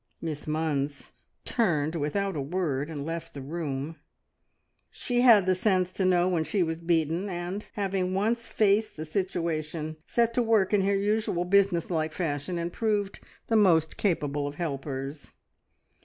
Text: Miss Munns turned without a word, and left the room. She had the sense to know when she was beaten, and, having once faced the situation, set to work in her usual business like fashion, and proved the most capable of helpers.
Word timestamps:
Miss 0.19 0.47
Munns 0.47 1.11
turned 1.45 1.95
without 1.95 2.35
a 2.35 2.41
word, 2.41 2.89
and 2.89 3.05
left 3.05 3.35
the 3.35 3.41
room. 3.43 3.97
She 4.89 5.21
had 5.21 5.45
the 5.45 5.53
sense 5.53 5.91
to 5.91 6.05
know 6.05 6.27
when 6.27 6.43
she 6.43 6.63
was 6.63 6.79
beaten, 6.79 7.29
and, 7.29 7.67
having 7.73 8.15
once 8.15 8.47
faced 8.47 8.97
the 8.97 9.05
situation, 9.05 9.97
set 10.03 10.33
to 10.33 10.41
work 10.41 10.73
in 10.73 10.81
her 10.81 10.97
usual 10.97 11.45
business 11.45 11.91
like 11.91 12.13
fashion, 12.13 12.57
and 12.57 12.73
proved 12.73 13.19
the 13.45 13.55
most 13.55 13.95
capable 13.95 14.47
of 14.47 14.55
helpers. 14.55 15.33